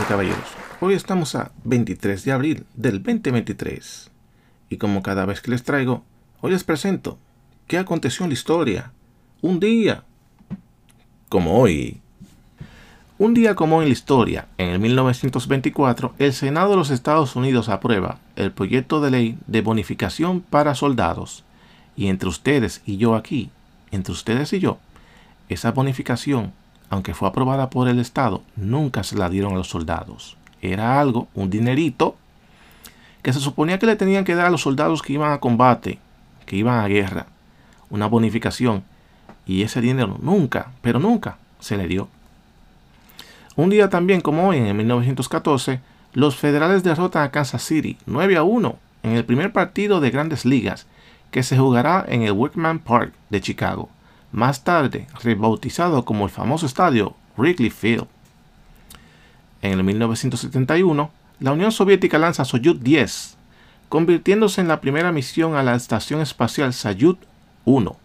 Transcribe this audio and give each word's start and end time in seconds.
y 0.00 0.04
caballeros? 0.04 0.38
Hoy 0.80 0.94
estamos 0.94 1.34
a 1.34 1.52
23 1.64 2.24
de 2.24 2.32
abril 2.32 2.66
del 2.74 3.02
2023. 3.02 4.10
Y 4.70 4.76
como 4.78 5.02
cada 5.02 5.26
vez 5.26 5.42
que 5.42 5.50
les 5.50 5.64
traigo, 5.64 6.02
hoy 6.40 6.52
les 6.52 6.64
presento 6.64 7.18
qué 7.66 7.78
aconteció 7.78 8.24
en 8.24 8.30
la 8.30 8.34
historia. 8.34 8.92
Un 9.42 9.60
día 9.60 10.04
como 11.28 11.58
hoy. 11.58 12.00
Un 13.18 13.34
día 13.34 13.54
como 13.54 13.82
en 13.82 13.88
la 13.88 13.92
historia, 13.92 14.48
en 14.56 14.70
el 14.70 14.78
1924, 14.78 16.14
el 16.18 16.32
Senado 16.32 16.70
de 16.70 16.76
los 16.76 16.90
Estados 16.90 17.36
Unidos 17.36 17.68
aprueba 17.68 18.18
el 18.36 18.50
proyecto 18.50 19.00
de 19.00 19.10
ley 19.10 19.38
de 19.46 19.60
bonificación 19.60 20.40
para 20.40 20.74
soldados. 20.74 21.44
Y 21.96 22.06
entre 22.06 22.28
ustedes 22.28 22.80
y 22.86 22.96
yo 22.96 23.14
aquí, 23.14 23.50
entre 23.90 24.12
ustedes 24.12 24.52
y 24.54 24.60
yo, 24.60 24.78
esa 25.48 25.72
bonificación 25.72 26.52
aunque 26.92 27.14
fue 27.14 27.26
aprobada 27.26 27.70
por 27.70 27.88
el 27.88 27.98
Estado, 27.98 28.42
nunca 28.54 29.02
se 29.02 29.16
la 29.16 29.30
dieron 29.30 29.54
a 29.54 29.56
los 29.56 29.68
soldados. 29.68 30.36
Era 30.60 31.00
algo, 31.00 31.26
un 31.32 31.48
dinerito, 31.48 32.16
que 33.22 33.32
se 33.32 33.40
suponía 33.40 33.78
que 33.78 33.86
le 33.86 33.96
tenían 33.96 34.26
que 34.26 34.34
dar 34.34 34.44
a 34.44 34.50
los 34.50 34.60
soldados 34.60 35.00
que 35.00 35.14
iban 35.14 35.32
a 35.32 35.40
combate, 35.40 35.98
que 36.44 36.56
iban 36.56 36.84
a 36.84 36.88
guerra, 36.88 37.28
una 37.88 38.08
bonificación. 38.08 38.84
Y 39.46 39.62
ese 39.62 39.80
dinero 39.80 40.18
nunca, 40.20 40.72
pero 40.82 40.98
nunca 40.98 41.38
se 41.60 41.78
le 41.78 41.88
dio. 41.88 42.08
Un 43.56 43.70
día 43.70 43.88
también 43.88 44.20
como 44.20 44.46
hoy, 44.46 44.58
en 44.58 44.76
1914, 44.76 45.80
los 46.12 46.36
federales 46.36 46.82
derrotan 46.82 47.22
a 47.22 47.30
Kansas 47.30 47.62
City 47.62 47.96
9 48.04 48.36
a 48.36 48.42
1 48.42 48.76
en 49.04 49.12
el 49.12 49.24
primer 49.24 49.54
partido 49.54 50.02
de 50.02 50.10
grandes 50.10 50.44
ligas 50.44 50.86
que 51.30 51.42
se 51.42 51.56
jugará 51.56 52.04
en 52.06 52.20
el 52.20 52.32
Wickman 52.32 52.80
Park 52.80 53.14
de 53.30 53.40
Chicago 53.40 53.88
más 54.32 54.64
tarde 54.64 55.06
rebautizado 55.22 56.04
como 56.04 56.24
el 56.24 56.30
famoso 56.30 56.66
estadio 56.66 57.14
Wrigley 57.36 57.70
Field. 57.70 58.06
En 59.60 59.72
el 59.72 59.84
1971, 59.84 61.10
la 61.38 61.52
Unión 61.52 61.70
Soviética 61.70 62.18
lanza 62.18 62.44
Soyuz 62.44 62.82
10, 62.82 63.36
convirtiéndose 63.88 64.60
en 64.60 64.68
la 64.68 64.80
primera 64.80 65.12
misión 65.12 65.54
a 65.54 65.62
la 65.62 65.74
Estación 65.74 66.20
Espacial 66.20 66.72
Soyuz 66.72 67.18
1. 67.64 67.96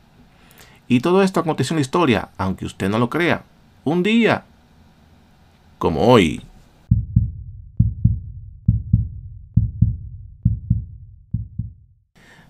Y 0.88 1.00
todo 1.00 1.24
esto 1.24 1.40
aconteció 1.40 1.74
en 1.74 1.78
la 1.78 1.82
historia, 1.82 2.30
aunque 2.38 2.66
usted 2.66 2.90
no 2.90 3.00
lo 3.00 3.10
crea, 3.10 3.44
un 3.84 4.04
día 4.04 4.46
como 5.78 6.08
hoy. 6.08 6.44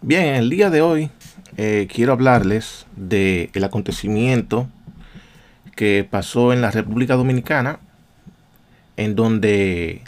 Bien, 0.02 0.36
el 0.36 0.50
día 0.50 0.70
de 0.70 0.82
hoy 0.82 1.12
eh, 1.58 1.88
quiero 1.92 2.14
hablarles 2.14 2.86
del 2.96 3.50
el 3.54 3.64
acontecimiento 3.64 4.68
que 5.76 6.08
pasó 6.10 6.54
en 6.54 6.62
la 6.62 6.72
República 6.72 7.16
Dominicana, 7.16 7.80
en 8.96 9.16
donde 9.16 10.04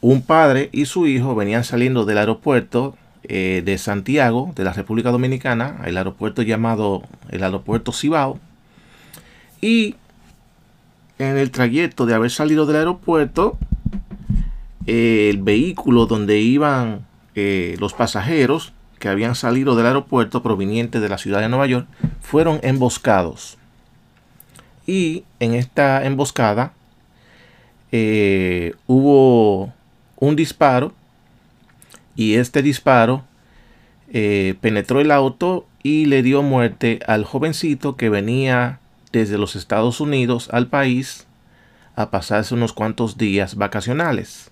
un 0.00 0.22
padre 0.22 0.68
y 0.72 0.86
su 0.86 1.06
hijo 1.06 1.34
venían 1.34 1.64
saliendo 1.64 2.04
del 2.04 2.18
aeropuerto 2.18 2.96
eh, 3.24 3.62
de 3.64 3.78
Santiago, 3.78 4.52
de 4.56 4.64
la 4.64 4.72
República 4.72 5.10
Dominicana, 5.10 5.82
el 5.86 5.96
aeropuerto 5.96 6.42
llamado 6.42 7.02
el 7.30 7.44
aeropuerto 7.44 7.92
Cibao, 7.92 8.40
y 9.60 9.94
en 11.18 11.36
el 11.36 11.50
trayecto 11.50 12.06
de 12.06 12.14
haber 12.14 12.30
salido 12.30 12.66
del 12.66 12.76
aeropuerto, 12.76 13.58
el 14.86 15.38
vehículo 15.38 16.06
donde 16.06 16.40
iban 16.40 17.06
eh, 17.36 17.76
los 17.78 17.92
pasajeros 17.92 18.72
que 19.00 19.08
habían 19.08 19.34
salido 19.34 19.74
del 19.74 19.86
aeropuerto 19.86 20.42
proveniente 20.44 21.00
de 21.00 21.08
la 21.08 21.18
ciudad 21.18 21.40
de 21.40 21.48
Nueva 21.48 21.66
York 21.66 21.88
fueron 22.20 22.60
emboscados. 22.62 23.58
Y 24.86 25.24
en 25.40 25.54
esta 25.54 26.04
emboscada 26.04 26.72
eh, 27.90 28.74
hubo 28.86 29.72
un 30.16 30.36
disparo 30.36 30.92
y 32.14 32.34
este 32.34 32.62
disparo 32.62 33.24
eh, 34.12 34.54
penetró 34.60 35.00
el 35.00 35.10
auto 35.10 35.66
y 35.82 36.04
le 36.04 36.22
dio 36.22 36.42
muerte 36.42 37.00
al 37.06 37.24
jovencito 37.24 37.96
que 37.96 38.10
venía 38.10 38.80
desde 39.12 39.38
los 39.38 39.56
Estados 39.56 40.00
Unidos 40.00 40.50
al 40.52 40.66
país 40.68 41.26
a 41.96 42.10
pasarse 42.10 42.54
unos 42.54 42.74
cuantos 42.74 43.16
días 43.16 43.54
vacacionales 43.56 44.49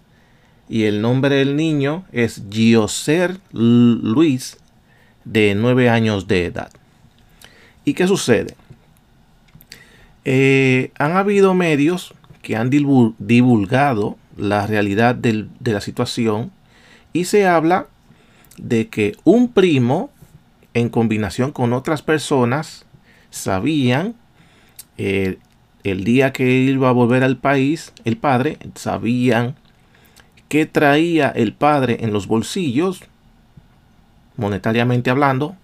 y 0.68 0.84
el 0.84 1.00
nombre 1.00 1.36
del 1.36 1.56
niño 1.56 2.04
es 2.12 2.42
Gioser 2.50 3.38
Luis, 3.52 4.58
de 5.24 5.54
9 5.54 5.90
años 5.90 6.26
de 6.26 6.46
edad. 6.46 6.70
¿Y 7.84 7.94
qué 7.94 8.06
sucede? 8.06 8.54
Eh, 10.24 10.90
han 10.98 11.16
habido 11.16 11.54
medios 11.54 12.14
que 12.42 12.56
han 12.56 12.70
divulgado 12.70 14.16
la 14.36 14.66
realidad 14.66 15.14
de 15.14 15.48
la 15.60 15.80
situación 15.80 16.52
y 17.12 17.24
se 17.24 17.46
habla 17.46 17.86
de 18.58 18.88
que 18.88 19.16
un 19.24 19.52
primo 19.52 20.10
en 20.74 20.88
combinación 20.88 21.52
con 21.52 21.72
otras 21.72 22.02
personas 22.02 22.84
sabían 23.30 24.14
eh, 24.96 25.38
el 25.84 26.04
día 26.04 26.32
que 26.32 26.50
iba 26.50 26.88
a 26.88 26.92
volver 26.92 27.22
al 27.22 27.38
país, 27.38 27.92
el 28.04 28.16
padre, 28.16 28.58
sabían 28.74 29.56
qué 30.48 30.66
traía 30.66 31.28
el 31.28 31.52
padre 31.52 31.98
en 32.00 32.12
los 32.12 32.26
bolsillos, 32.26 33.02
monetariamente 34.36 35.10
hablando. 35.10 35.56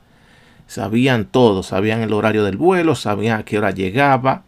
Sabían 0.66 1.26
todo, 1.26 1.62
sabían 1.62 2.00
el 2.00 2.12
horario 2.12 2.44
del 2.44 2.56
vuelo, 2.56 2.94
sabían 2.94 3.40
a 3.40 3.44
qué 3.44 3.58
hora 3.58 3.70
llegaba. 3.70 4.42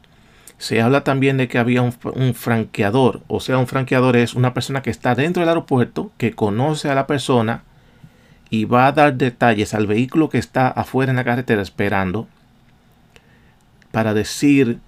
Se 0.58 0.80
habla 0.80 1.04
también 1.04 1.36
de 1.36 1.48
que 1.48 1.58
había 1.58 1.82
un, 1.82 1.92
franqueador, 2.34 3.20
o 3.28 3.40
sea, 3.40 3.58
un 3.58 3.66
franqueador 3.66 4.16
es 4.16 4.34
una 4.34 4.54
persona 4.54 4.80
que 4.80 4.88
está 4.88 5.14
dentro 5.14 5.40
del 5.40 5.50
aeropuerto, 5.50 6.12
que 6.16 6.32
conoce 6.32 6.88
a 6.88 6.94
la 6.94 7.06
persona 7.06 7.62
y 8.48 8.64
va 8.64 8.86
a 8.86 8.92
dar 8.92 9.14
detalles 9.14 9.74
al 9.74 9.86
vehículo 9.86 10.30
que 10.30 10.38
está 10.38 10.68
afuera 10.68 11.10
en 11.10 11.16
la 11.16 11.24
carretera 11.24 11.60
esperando 11.60 12.26
para 13.90 14.14
decir, 14.14 14.78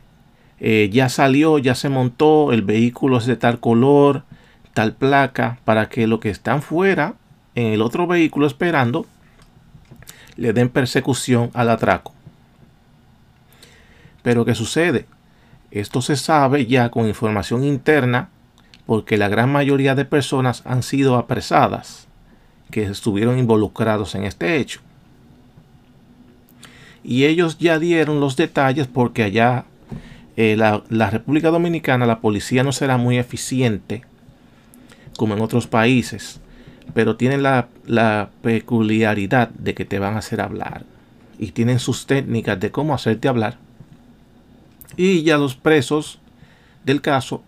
eh, 0.61 0.91
ya 0.93 1.09
salió, 1.09 1.59
ya 1.59 1.75
se 1.75 1.89
montó, 1.89 2.53
el 2.53 2.63
vehículo 2.63 3.19
es 3.19 3.27
de 3.27 3.37
tal 3.37 3.61
color, 3.61 4.25
placa 4.87 5.59
para 5.65 5.89
que 5.89 6.07
los 6.07 6.21
que 6.21 6.31
están 6.31 6.63
fuera 6.63 7.15
en 7.55 7.73
el 7.73 7.83
otro 7.83 8.07
vehículo 8.07 8.47
esperando 8.47 9.07
le 10.37 10.53
den 10.53 10.69
persecución 10.69 11.51
al 11.55 11.71
atraco. 11.71 12.15
Pero 14.23 14.45
¿qué 14.45 14.55
sucede? 14.55 15.07
Esto 15.71 16.01
se 16.01 16.17
sabe 16.17 16.67
ya 16.67 16.91
con 16.91 17.09
información 17.09 17.65
interna 17.65 18.31
porque 18.87 19.17
la 19.17 19.29
gran 19.29 19.51
mayoría 19.51 19.95
de 19.95 20.05
personas 20.05 20.63
han 20.65 20.83
sido 20.83 21.17
apresadas 21.17 22.07
que 22.71 22.85
estuvieron 22.85 23.39
involucrados 23.39 24.15
en 24.15 24.25
este 24.25 24.57
hecho. 24.57 24.81
Y 27.03 27.25
ellos 27.25 27.59
ya 27.59 27.79
dieron 27.79 28.21
los 28.21 28.37
detalles 28.37 28.87
porque 28.87 29.25
allá 29.25 29.65
eh, 30.37 30.57
la 30.57 31.11
República 31.11 31.51
Dominicana 31.51 32.07
la 32.07 32.21
policía 32.21 32.63
no 32.63 32.73
será 32.73 32.97
muy 32.97 33.19
eficiente 33.19 34.05
como 35.19 35.35
en 35.35 35.43
otros 35.43 35.67
países, 35.67 36.41
pero 36.95 37.17
tienen 37.17 37.43
la, 37.43 37.69
peculiaridad 38.41 39.49
de 39.51 39.75
que 39.75 39.85
te 39.85 39.99
van 39.99 40.15
a 40.15 40.19
hacer 40.19 40.41
hablar 40.41 40.85
y 41.41 41.51
tienen 41.51 41.81
sus 41.81 42.07
técnicas 42.07 42.59
de 42.61 42.71
cómo 42.71 42.95
hacerte 42.95 43.27
hablar. 43.27 43.59
Y 44.97 45.25
ya 45.25 45.37
los 45.37 45.57
presos 45.57 46.21
del 46.85 47.01
caso 47.01 47.43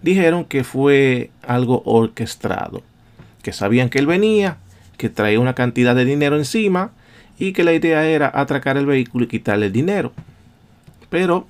dijeron 0.00 0.44
que 0.44 0.62
fue 0.62 1.32
algo 1.42 1.82
orquestado, 1.84 2.82
que 3.42 3.52
sabían 3.52 3.90
que 3.90 3.98
él 3.98 4.06
venía, 4.06 4.58
que 4.96 5.08
traía 5.08 5.40
una 5.40 5.54
cantidad 5.54 5.96
de 5.96 6.04
dinero 6.04 6.36
encima 6.36 6.92
y 7.36 7.52
que 7.52 7.64
la 7.64 7.72
idea 7.72 8.06
era 8.06 8.30
atracar 8.32 8.76
el 8.76 8.86
vehículo 8.86 9.24
y 9.24 9.28
quitarle 9.28 9.66
el 9.66 9.72
dinero. 9.72 10.12
Pero 11.10 11.48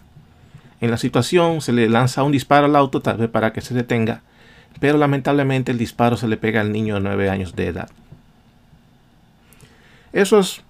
en 0.81 0.91
la 0.91 0.97
situación 0.97 1.61
se 1.61 1.73
le 1.73 1.91
lanza 1.91 2.23
un 2.23 2.33
disparo 2.33 2.65
al 2.65 2.77
auto 2.77 3.03
tal 3.03 3.19
vez 3.19 3.29
para 3.29 3.53
que 3.53 3.61
se 3.61 3.75
detenga 3.75 4.23
pero 4.81 4.99
lamentablemente 4.99 5.73
el 5.73 5.79
disparo 5.79 6.17
se 6.17 6.29
le 6.29 6.37
pega 6.37 6.61
al 6.61 6.73
niño 6.73 6.95
de 6.95 7.01
9 7.01 7.31
años 7.31 7.57
de 7.57 7.67
edad. 7.67 7.91
Esos 10.13 10.63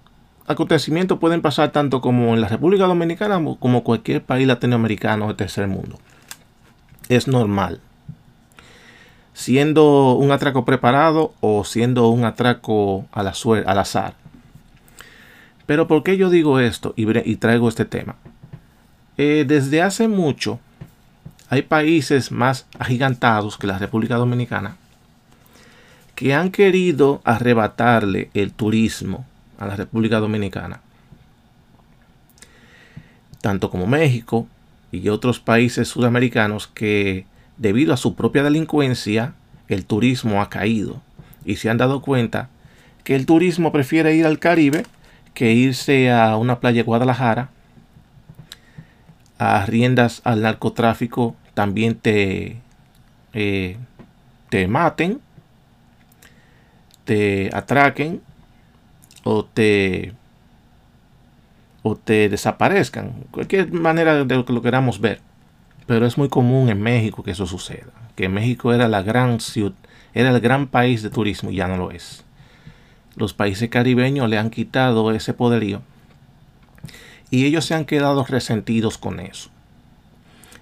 acontecimientos 0.47 1.19
pueden 1.19 1.41
pasar 1.41 1.71
tanto 1.71 2.01
como 2.01 2.33
en 2.33 2.41
la 2.41 2.47
República 2.47 2.85
Dominicana 2.85 3.39
como 3.59 3.83
cualquier 3.83 4.23
país 4.23 4.47
latinoamericano 4.47 5.27
de 5.27 5.35
tercer 5.35 5.67
mundo. 5.67 5.99
Es 7.07 7.27
normal. 7.27 7.79
Siendo 9.33 10.15
un 10.15 10.31
atraco 10.31 10.65
preparado 10.65 11.33
o 11.39 11.63
siendo 11.63 12.09
un 12.09 12.25
atraco 12.25 13.05
al, 13.11 13.27
azar. 13.27 14.15
Pero 15.65 15.87
¿por 15.87 16.03
qué 16.03 16.17
yo 16.17 16.29
digo 16.29 16.59
esto 16.59 16.93
y, 16.97 17.35
traigo 17.35 17.69
este 17.69 17.85
tema? 17.85 18.15
Eh, 19.17 19.45
desde 19.47 19.81
hace 19.81 20.07
mucho 20.07 20.59
hay 21.49 21.63
países 21.63 22.31
más 22.31 22.67
agigantados 22.77 23.57
que 23.57 23.67
la 23.67 23.79
República 23.79 24.15
Dominicana 24.15 24.77
que 26.15 26.33
han 26.33 26.51
querido 26.51 27.21
arrebatarle 27.23 28.29
el 28.33 28.51
turismo 28.51 29.25
a 29.57 29.65
la 29.65 29.77
República 29.77 30.19
Dominicana. 30.19 30.81
Tanto 33.39 33.69
como 33.69 33.87
México 33.87 34.45
y 34.91 35.07
otros 35.07 35.39
países 35.39 35.87
sudamericanos 35.87 36.67
que 36.67 37.25
debido 37.55 37.93
a 37.93 37.97
su 37.97 38.15
propia 38.15 38.43
delincuencia, 38.43 39.33
el 39.69 39.85
turismo 39.85 40.41
ha 40.41 40.49
caído 40.49 41.01
y 41.45 41.55
se 41.55 41.69
han 41.69 41.77
dado 41.77 42.01
cuenta 42.01 42.49
que 43.05 43.15
el 43.15 43.25
turismo 43.25 43.71
prefiere 43.71 44.13
ir 44.13 44.25
al 44.25 44.39
Caribe 44.39 44.85
que 45.33 45.53
irse 45.53 46.11
a 46.11 46.35
una 46.35 46.59
playa 46.59 46.79
de 46.79 46.83
Guadalajara 46.83 47.49
a 49.39 49.65
riendas 49.65 50.21
al 50.25 50.41
narcotráfico 50.41 51.35
también 51.53 51.95
te, 51.95 52.57
eh, 53.33 53.77
te 54.49 54.67
maten, 54.67 55.21
te 57.05 57.49
atraquen 57.53 58.21
o 59.23 59.45
te 59.45 60.13
o 61.81 61.95
te 61.95 62.27
desaparezcan. 62.27 63.13
Cualquier 63.31 63.71
manera 63.71 64.25
de 64.25 64.35
lo 64.35 64.45
que 64.45 64.53
lo 64.53 64.61
queramos 64.61 64.99
ver. 64.99 65.21
Pero 65.87 66.05
es 66.05 66.17
muy 66.17 66.27
común 66.29 66.69
en 66.69 66.81
México 66.81 67.23
que 67.23 67.31
eso 67.31 67.45
suceda. 67.45 67.91
Que 68.15 68.27
México 68.27 68.73
era 68.73 68.89
la 68.89 69.01
gran 69.01 69.39
ciudad, 69.39 69.73
era 70.13 70.29
el 70.29 70.41
gran 70.41 70.67
país 70.67 71.01
de 71.01 71.09
turismo 71.09 71.51
y 71.51 71.55
ya 71.55 71.67
no 71.69 71.77
lo 71.77 71.91
es. 71.91 72.25
Los 73.15 73.33
países 73.33 73.69
caribeños 73.69 74.29
le 74.29 74.37
han 74.37 74.49
quitado 74.49 75.11
ese 75.11 75.33
poderío 75.33 75.81
y 77.31 77.45
ellos 77.45 77.65
se 77.65 77.75
han 77.75 77.85
quedado 77.85 78.23
resentidos 78.23 78.97
con 78.97 79.19
eso. 79.19 79.49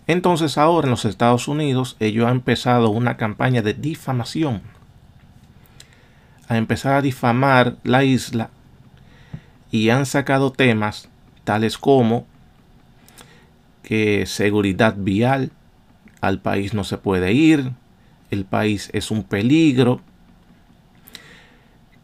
Entonces 0.07 0.57
ahora 0.57 0.87
en 0.87 0.91
los 0.91 1.05
Estados 1.05 1.47
Unidos 1.47 1.97
ellos 1.99 2.25
han 2.25 2.37
empezado 2.37 2.89
una 2.89 3.17
campaña 3.17 3.61
de 3.61 3.73
difamación. 3.73 4.61
A 6.47 6.57
empezar 6.57 6.93
a 6.93 7.01
difamar 7.01 7.75
la 7.83 8.05
isla 8.05 8.49
y 9.69 9.89
han 9.89 10.05
sacado 10.05 10.51
temas 10.51 11.09
tales 11.43 11.77
como 11.77 12.25
que 13.83 14.25
seguridad 14.25 14.95
vial, 14.97 15.51
al 16.21 16.39
país 16.41 16.73
no 16.73 16.83
se 16.83 16.97
puede 16.97 17.33
ir, 17.33 17.71
el 18.31 18.45
país 18.45 18.89
es 18.93 19.11
un 19.11 19.23
peligro, 19.23 20.01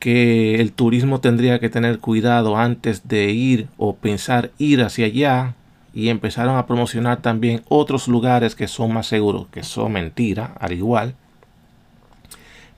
que 0.04 0.56
el 0.56 0.74
turismo 0.74 1.22
tendría 1.22 1.60
que 1.60 1.70
tener 1.70 2.00
cuidado 2.00 2.58
antes 2.58 3.08
de 3.08 3.32
ir 3.32 3.70
o 3.78 3.96
pensar 3.96 4.52
ir 4.58 4.82
hacia 4.82 5.06
allá 5.06 5.56
y 5.94 6.10
empezaron 6.10 6.58
a 6.58 6.66
promocionar 6.66 7.22
también 7.22 7.62
otros 7.70 8.10
lugares 8.10 8.54
que 8.54 8.68
son 8.68 8.94
más 8.94 9.08
seguros, 9.08 9.48
que 9.48 9.64
son 9.64 9.94
mentira, 9.94 10.56
al 10.60 10.74
igual. 10.74 11.16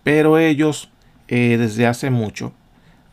Pero 0.04 0.38
ellos 0.38 0.92
eh, 1.28 1.58
desde 1.58 1.88
hace 1.88 2.12
mucho 2.12 2.54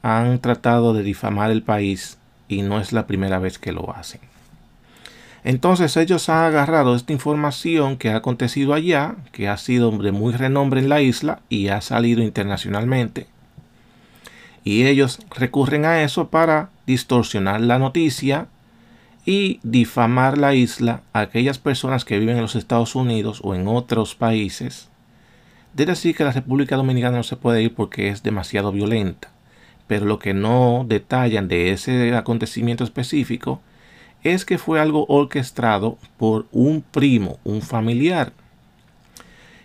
han 0.02 0.40
tratado 0.40 0.92
de 0.92 1.04
difamar 1.04 1.50
el 1.50 1.62
país 1.62 2.18
y 2.48 2.60
no 2.60 2.80
es 2.80 2.92
la 2.92 3.06
primera 3.06 3.38
vez 3.38 3.58
que 3.58 3.72
lo 3.72 3.96
hacen. 3.96 4.20
Entonces 5.42 5.96
ellos 5.96 6.28
han 6.28 6.44
agarrado 6.44 6.96
esta 6.96 7.14
información 7.14 7.96
que 7.96 8.10
ha 8.10 8.16
acontecido 8.16 8.74
allá, 8.74 9.14
que 9.32 9.48
ha 9.48 9.56
sido 9.56 9.90
de 9.90 10.12
muy 10.12 10.34
renombre 10.34 10.80
en 10.80 10.90
la 10.90 11.00
isla 11.00 11.40
y 11.48 11.68
ha 11.68 11.80
salido 11.80 12.20
internacionalmente 12.22 13.31
y 14.64 14.86
ellos 14.86 15.20
recurren 15.30 15.84
a 15.84 16.02
eso 16.02 16.28
para 16.28 16.70
distorsionar 16.86 17.60
la 17.60 17.78
noticia 17.78 18.46
y 19.24 19.60
difamar 19.62 20.38
la 20.38 20.54
isla 20.54 21.02
a 21.12 21.20
aquellas 21.20 21.58
personas 21.58 22.04
que 22.04 22.18
viven 22.18 22.36
en 22.36 22.42
los 22.42 22.56
Estados 22.56 22.94
Unidos 22.94 23.40
o 23.42 23.54
en 23.54 23.68
otros 23.68 24.14
países. 24.14 24.88
De 25.74 25.86
decir 25.86 26.14
que 26.14 26.24
la 26.24 26.32
República 26.32 26.76
Dominicana 26.76 27.16
no 27.18 27.22
se 27.22 27.36
puede 27.36 27.62
ir 27.62 27.74
porque 27.74 28.08
es 28.08 28.22
demasiado 28.22 28.72
violenta. 28.72 29.30
Pero 29.86 30.06
lo 30.06 30.18
que 30.18 30.34
no 30.34 30.84
detallan 30.86 31.48
de 31.48 31.72
ese 31.72 32.14
acontecimiento 32.14 32.84
específico 32.84 33.60
es 34.22 34.44
que 34.44 34.58
fue 34.58 34.80
algo 34.80 35.06
orquestado 35.08 35.98
por 36.16 36.46
un 36.52 36.82
primo, 36.82 37.38
un 37.44 37.62
familiar. 37.62 38.32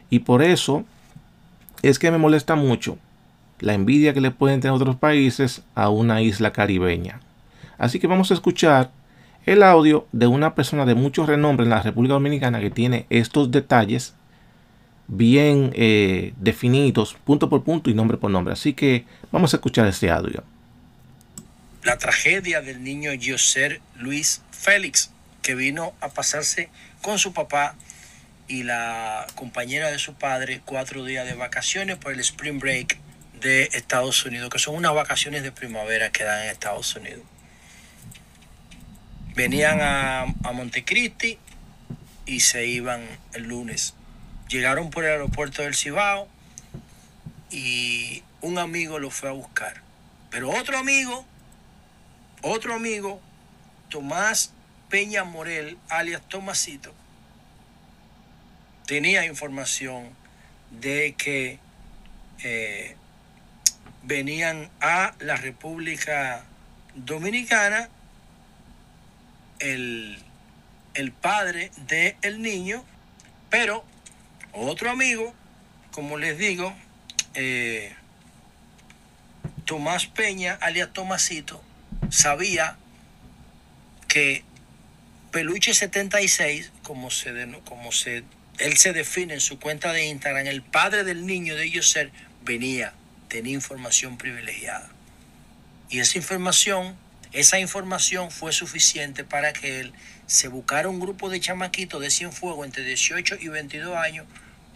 Y 0.10 0.20
por 0.20 0.42
eso 0.42 0.86
es 1.82 2.00
que 2.00 2.10
me 2.10 2.18
molesta 2.18 2.56
mucho 2.56 2.98
la 3.60 3.74
envidia 3.74 4.14
que 4.14 4.22
le 4.22 4.32
pueden 4.32 4.62
tener 4.62 4.76
otros 4.76 4.96
países 4.96 5.64
a 5.76 5.90
una 5.90 6.22
isla 6.22 6.54
caribeña. 6.54 7.20
Así 7.78 8.00
que 8.00 8.08
vamos 8.08 8.32
a 8.32 8.34
escuchar 8.34 8.92
el 9.46 9.64
audio 9.64 10.08
de 10.12 10.28
una 10.28 10.56
persona 10.56 10.86
de 10.86 10.96
mucho 10.96 11.26
renombre 11.26 11.64
en 11.64 11.70
la 11.70 11.82
República 11.82 12.14
Dominicana 12.14 12.60
que 12.60 12.70
tiene 12.70 13.06
estos 13.10 13.50
detalles 13.52 14.14
bien 15.08 15.72
eh, 15.74 16.34
definidos, 16.38 17.16
punto 17.24 17.50
por 17.50 17.64
punto 17.64 17.90
y 17.90 17.94
nombre 17.94 18.18
por 18.18 18.30
nombre. 18.30 18.54
Así 18.54 18.74
que 18.74 19.06
vamos 19.32 19.54
a 19.54 19.58
escuchar 19.58 19.88
este 19.88 20.10
audio. 20.10 20.44
La 21.84 21.98
tragedia 21.98 22.62
del 22.62 22.84
niño 22.84 23.12
Joser 23.22 23.80
Luis 23.98 24.42
Félix, 24.52 25.12
que 25.42 25.56
vino 25.56 25.94
a 26.02 26.10
pasarse 26.10 26.70
con 27.02 27.18
su 27.18 27.32
papá 27.32 27.76
y 28.50 28.64
la 28.64 29.26
compañera 29.36 29.90
de 29.90 30.00
su 30.00 30.14
padre 30.14 30.62
cuatro 30.66 31.06
días 31.06 31.26
de 31.26 31.36
vacaciones 31.36 31.98
por 31.98 32.12
el 32.12 32.20
Spring 32.20 32.60
Break 32.60 32.98
de 33.42 33.70
Estados 33.74 34.26
Unidos, 34.26 34.50
que 34.50 34.60
son 34.60 34.76
unas 34.76 34.94
vacaciones 34.94 35.44
de 35.44 35.52
primavera 35.52 36.12
que 36.12 36.24
dan 36.24 36.44
en 36.44 36.50
Estados 36.50 36.96
Unidos. 36.96 37.24
Venían 39.36 39.80
a, 39.82 40.22
a 40.22 40.52
Montecristi 40.52 41.38
y 42.26 42.40
se 42.40 42.66
iban 42.66 43.06
el 43.34 43.44
lunes. 43.44 43.94
Llegaron 44.50 44.90
por 44.90 45.06
el 45.06 45.12
aeropuerto 45.12 45.62
del 45.62 45.76
Cibao 45.76 46.28
y 47.52 48.24
un 48.42 48.58
amigo 48.58 49.00
lo 49.00 49.10
fue 49.12 49.30
a 49.30 49.34
buscar. 49.34 49.82
Pero 50.30 50.50
otro 50.50 50.78
amigo, 50.78 51.26
otro 52.42 52.74
amigo, 52.74 53.22
Tomás 53.90 54.52
Peña 54.90 55.24
Morel, 55.24 55.78
alias 55.90 56.22
Tomasito, 56.28 56.94
tenía 58.86 59.26
información 59.26 60.10
de 60.72 61.14
que 61.18 61.60
eh, 62.44 62.96
venían 64.08 64.70
a 64.80 65.14
la 65.20 65.36
República 65.36 66.46
Dominicana 66.96 67.90
el, 69.60 70.24
padre 71.22 71.72
del 71.88 72.16
el 72.22 72.42
niño, 72.42 72.84
pero 73.50 73.84
otro 74.54 74.90
amigo, 74.90 75.34
como 75.92 76.18
les 76.18 76.38
digo, 76.38 76.74
eh, 77.34 77.94
Tomás 79.66 80.06
Peña, 80.08 80.58
alias 80.62 80.94
Tomasito, 80.94 81.62
sabía 82.10 82.78
que 84.08 84.44
Peluche 85.32 85.74
76, 85.74 86.72
como 86.82 87.12
se, 87.12 87.62
como 87.66 87.92
se, 87.92 88.24
él 88.60 88.78
se 88.78 88.94
define 88.94 89.34
en 89.34 89.42
su 89.42 89.60
cuenta 89.60 89.92
de 89.92 90.06
Instagram, 90.06 90.48
el 90.48 90.62
padre 90.62 91.04
del 91.04 91.26
niño 91.26 91.56
de 91.56 91.66
ellos 91.66 91.90
ser, 91.90 92.12
venía 92.44 92.94
tenía 93.28 93.54
información 93.54 94.18
privilegiada. 94.18 94.90
Y 95.90 96.00
esa 96.00 96.18
información, 96.18 96.96
esa 97.32 97.60
información 97.60 98.32
fue 98.32 98.52
suficiente 98.52 99.24
para 99.24 99.54
que 99.54 99.80
él 99.80 99.94
se 100.26 100.50
buscara 100.50 100.90
un 100.90 101.00
grupo 101.00 101.30
de 101.30 101.40
chamaquitos 101.40 102.02
de 102.02 102.10
Cienfuegos 102.10 102.66
entre 102.66 102.84
18 102.84 103.38
y 103.40 103.48
22 103.48 103.96
años 103.96 104.26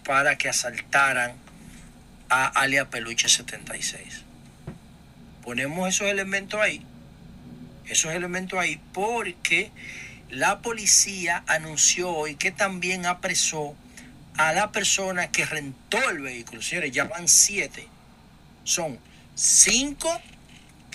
para 0.05 0.37
que 0.37 0.49
asaltaran 0.49 1.33
a 2.29 2.47
Alia 2.47 2.89
Peluche 2.89 3.27
76. 3.27 4.23
Ponemos 5.43 5.89
esos 5.89 6.07
elementos 6.07 6.61
ahí, 6.61 6.85
esos 7.87 8.13
elementos 8.13 8.57
ahí, 8.57 8.79
porque 8.93 9.71
la 10.29 10.61
policía 10.61 11.43
anunció 11.47 12.09
hoy 12.11 12.35
que 12.35 12.51
también 12.51 13.05
apresó 13.05 13.75
a 14.37 14.53
la 14.53 14.71
persona 14.71 15.29
que 15.29 15.45
rentó 15.45 15.97
el 16.09 16.19
vehículo. 16.19 16.61
Señores, 16.61 16.91
ya 16.91 17.03
van 17.03 17.27
siete 17.27 17.89
son 18.63 18.99
cinco 19.35 20.09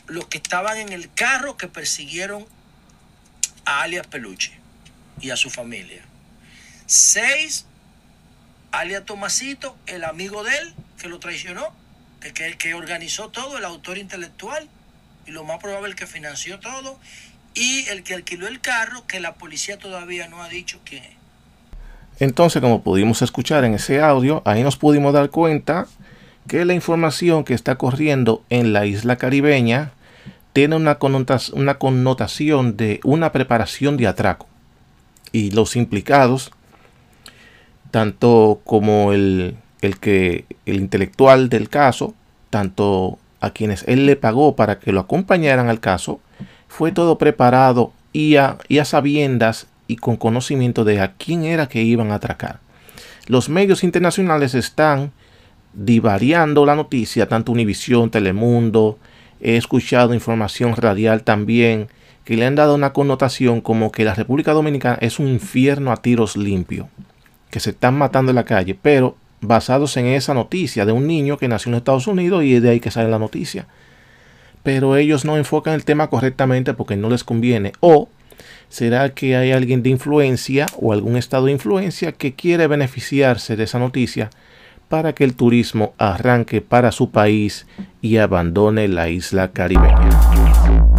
los 0.07 0.27
que 0.27 0.39
estaban 0.39 0.79
en 0.79 0.93
el 0.93 1.13
carro 1.13 1.57
que 1.57 1.69
persiguieron 1.69 2.47
a 3.65 3.83
alias 3.83 4.07
Peluche 4.07 4.53
y 5.21 5.31
a 5.31 5.37
su 5.37 5.51
familia. 5.51 6.05
Seis, 6.87 7.67
alias 8.71 9.05
Tomasito, 9.05 9.77
el 9.87 10.05
amigo 10.05 10.45
de 10.45 10.57
él 10.57 10.75
que 11.01 11.09
lo 11.09 11.19
traicionó, 11.19 11.73
que, 12.21 12.33
que, 12.33 12.57
que 12.57 12.75
organizó 12.75 13.29
todo, 13.31 13.59
el 13.59 13.65
autor 13.65 13.99
intelectual 13.99 14.69
y 15.27 15.33
lo 15.33 15.45
más 15.45 15.59
probable 15.59 15.89
el 15.89 15.97
que 15.97 16.07
financió 16.07 16.61
todo, 16.61 16.99
y 17.55 17.87
el 17.89 18.03
que 18.03 18.15
alquiló 18.15 18.47
el 18.47 18.61
carro, 18.61 19.07
que 19.07 19.19
la 19.19 19.35
policía 19.35 19.79
todavía 19.79 20.29
no 20.29 20.43
ha 20.43 20.49
dicho 20.49 20.81
quién 20.85 21.03
es. 21.03 21.17
Entonces, 22.19 22.63
como 22.63 22.83
pudimos 22.83 23.23
escuchar 23.23 23.65
en 23.65 23.75
ese 23.75 24.01
audio, 24.01 24.43
ahí 24.45 24.63
nos 24.63 24.77
pudimos 24.77 25.13
dar 25.13 25.31
cuenta 25.31 25.87
que 26.47 26.65
la 26.65 26.75
información 26.75 27.45
que 27.45 27.55
está 27.55 27.77
corriendo 27.77 28.43
en 28.51 28.73
la 28.73 28.87
isla 28.87 29.17
caribeña 29.17 29.93
tiene 30.53 30.77
una 30.77 30.97
connotación, 30.99 32.77
de 32.77 33.01
una 33.05 33.33
preparación 33.33 33.97
de 33.97 34.07
atraco. 34.07 34.47
Y 35.33 35.51
los 35.51 35.77
implicados, 35.77 36.51
tanto 37.91 38.61
como 38.65 39.13
el, 39.13 39.57
el, 39.83 39.99
que, 39.99 40.47
el 40.65 40.77
intelectual 40.77 41.49
del 41.49 41.69
caso, 41.69 42.15
tanto 42.49 43.19
a 43.41 43.51
quienes 43.51 43.85
él 43.87 44.07
le 44.07 44.17
pagó 44.17 44.57
para 44.57 44.79
que 44.79 44.93
lo 44.93 45.01
acompañaran 45.01 45.69
al 45.69 45.81
caso, 45.81 46.21
fue 46.69 46.93
todo 46.93 47.19
preparado 47.19 47.93
y 48.13 48.37
a, 48.37 48.57
y 48.69 48.79
a 48.79 48.85
sabiendas 48.85 49.67
y 49.89 49.97
con 49.97 50.17
conocimiento 50.17 50.85
de 50.85 51.01
a 51.01 51.13
quién 51.13 51.45
era 51.45 51.69
que 51.69 51.83
iban 51.83 52.11
a 52.13 52.17
atracar. 52.17 52.61
los 53.27 53.49
medios 53.49 53.85
internacionales 53.85 54.55
están 54.55 55.13
divariando 55.77 56.65
la 56.65 56.75
noticia, 56.75 57.29
tanto 57.29 57.53
Univisión, 57.53 58.11
Telemundo, 58.11 58.99
he 59.41 59.57
escuchado 59.57 60.15
información 60.15 60.75
radial 60.75 61.23
también, 61.23 61.89
que 62.25 62.37
le 62.37 62.47
han 62.47 62.55
dado 62.55 62.75
una 62.75 62.93
connotación 62.93 63.61
como 63.61 63.93
que 63.93 64.05
la 64.05 64.15
República 64.15 64.53
Dominicana 64.53 64.99
es 65.01 65.19
un 65.19 65.29
infierno 65.29 65.93
a 65.93 65.99
tiros 65.99 66.37
limpios, 66.37 66.89
que 67.51 67.61
se 67.61 67.71
están 67.71 67.97
matando 67.97 68.31
en 68.31 68.37
la 68.37 68.45
calle, 68.45 68.77
pero 68.81 69.17
basados 69.43 69.97
en 69.99 70.07
esa 70.07 70.33
noticia 70.33 70.87
de 70.87 70.93
un 70.93 71.07
niño 71.07 71.37
que 71.37 71.47
nació 71.47 71.71
en 71.71 71.77
Estados 71.77 72.07
Unidos 72.07 72.43
y 72.43 72.55
es 72.55 72.63
de 72.63 72.71
ahí 72.71 72.81
que 72.81 72.91
sale 72.91 73.11
la 73.11 73.19
noticia. 73.19 73.67
Pero 74.63 74.97
ellos 74.97 75.25
no 75.25 75.37
enfocan 75.37 75.75
el 75.75 75.85
tema 75.85 76.09
correctamente 76.09 76.75
porque 76.75 76.97
no 76.97 77.11
les 77.11 77.23
conviene. 77.23 77.73
O 77.81 78.09
será 78.69 79.11
que 79.11 79.37
hay 79.37 79.53
alguien 79.53 79.83
de 79.83 79.91
influencia 79.91 80.67
o 80.81 80.93
algún 80.93 81.17
estado 81.17 81.47
de 81.47 81.53
influencia 81.53 82.13
que 82.13 82.35
quiere 82.35 82.67
beneficiarse 82.67 83.55
de 83.57 83.65
esa 83.65 83.79
noticia 83.79 84.31
para 84.89 85.15
que 85.15 85.25
el 85.25 85.35
turismo 85.35 85.95
arranque 85.99 86.61
para 86.61 86.93
su 86.93 87.11
país 87.11 87.67
y 88.01 88.19
abandone 88.19 88.89
la 88.89 89.09
isla 89.09 89.53
caribeña. 89.53 90.96